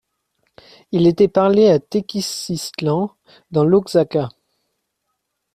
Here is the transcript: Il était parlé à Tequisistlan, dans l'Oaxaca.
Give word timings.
Il 0.91 1.05
était 1.05 1.27
parlé 1.27 1.67
à 1.69 1.77
Tequisistlan, 1.77 3.15
dans 3.51 3.63
l'Oaxaca. 3.63 4.29